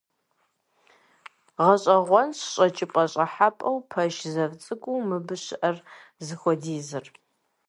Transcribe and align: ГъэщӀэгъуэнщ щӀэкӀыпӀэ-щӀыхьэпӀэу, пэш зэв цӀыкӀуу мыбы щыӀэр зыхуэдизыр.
ГъэщӀэгъуэнщ 1.63 2.39
щӀэкӀыпӀэ-щӀыхьэпӀэу, 2.51 3.77
пэш 3.89 4.15
зэв 4.33 4.51
цӀыкӀуу 4.63 5.05
мыбы 5.09 5.35
щыӀэр 5.43 5.77
зыхуэдизыр. 6.25 7.05